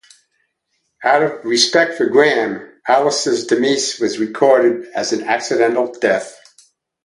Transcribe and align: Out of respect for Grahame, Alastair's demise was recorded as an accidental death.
Out 1.03 1.21
of 1.21 1.45
respect 1.45 1.93
for 1.93 2.07
Grahame, 2.07 2.67
Alastair's 2.87 3.45
demise 3.45 3.99
was 3.99 4.17
recorded 4.17 4.87
as 4.95 5.13
an 5.13 5.21
accidental 5.25 5.91
death. 5.93 6.39